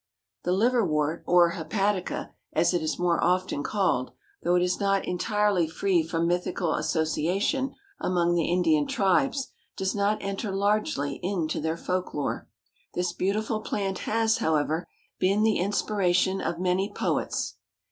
The 0.45 0.51
Liverwort, 0.51 1.21
or 1.27 1.51
Hepatica, 1.51 2.33
as 2.53 2.73
it 2.73 2.81
is 2.81 2.97
more 2.97 3.23
often 3.23 3.61
called, 3.61 4.13
though 4.41 4.55
it 4.55 4.63
is 4.63 4.79
not 4.79 5.05
entirely 5.07 5.67
free 5.67 6.01
from 6.01 6.25
mythical 6.25 6.73
association 6.73 7.75
among 7.99 8.33
the 8.33 8.45
Indian 8.51 8.87
tribes, 8.87 9.49
does 9.77 9.93
not 9.93 10.17
enter 10.23 10.51
largely 10.51 11.19
into 11.21 11.61
their 11.61 11.77
folklore. 11.77 12.49
This 12.95 13.13
beautiful 13.13 13.59
plant 13.61 13.99
has, 13.99 14.39
however, 14.39 14.87
been 15.19 15.43
the 15.43 15.59
inspiration 15.59 16.41
of 16.41 16.57
many 16.59 16.91
poets. 16.91 17.57